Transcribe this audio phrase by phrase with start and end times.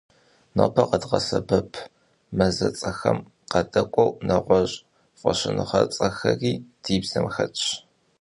[0.55, 1.71] Нобэ къэдгъэсэбэп
[2.37, 3.19] мазэцӀэхэм
[3.51, 4.83] къадэкӏуэу, нэгъуэщӀ
[5.19, 7.65] фӀэщыгъэцӀэхэри ди бзэм хэтщ.